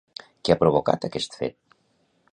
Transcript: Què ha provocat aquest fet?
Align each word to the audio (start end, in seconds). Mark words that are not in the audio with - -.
Què 0.47 0.53
ha 0.53 0.57
provocat 0.63 1.07
aquest 1.09 1.39
fet? 1.43 1.79